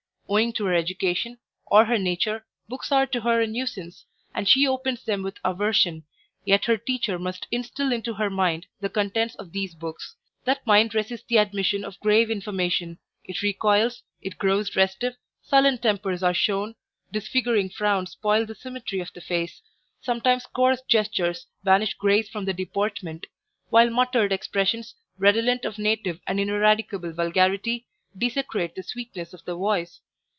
[0.33, 4.65] Owing to her education or her nature books are to her a nuisance, and she
[4.65, 6.05] opens them with aversion,
[6.45, 10.95] yet her teacher must instil into her mind the contents of these books; that mind
[10.95, 16.75] resists the admission of grave information, it recoils, it grows restive, sullen tempers are shown,
[17.11, 19.61] disfiguring frowns spoil the symmetry of the face,
[19.99, 23.27] sometimes coarse gestures banish grace from the deportment,
[23.69, 27.85] while muttered expressions, redolent of native and ineradicable vulgarity,
[28.17, 29.99] desecrate the sweetness of the voice.